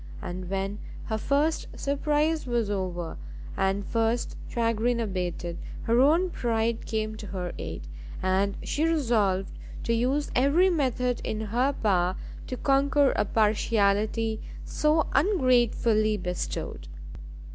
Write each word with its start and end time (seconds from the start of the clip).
And, 0.19 0.49
when 0.49 0.79
her 1.09 1.17
first 1.19 1.67
surprise 1.75 2.47
was 2.47 2.71
over, 2.71 3.19
and 3.55 3.85
first 3.85 4.35
chagrin 4.49 4.99
abated, 4.99 5.59
her 5.83 6.01
own 6.01 6.31
pride 6.31 6.87
came 6.87 7.13
to 7.17 7.27
her 7.27 7.51
aid, 7.59 7.87
and 8.19 8.57
she 8.63 8.83
resolved 8.83 9.59
to 9.83 9.93
use 9.93 10.31
every 10.35 10.71
method 10.71 11.21
in 11.23 11.39
her 11.41 11.73
power 11.73 12.15
to 12.47 12.57
conquer 12.57 13.11
a 13.11 13.25
partiality 13.25 14.41
so 14.65 15.05
un 15.13 15.37
gratefully 15.37 16.17
bestowed. 16.17 16.87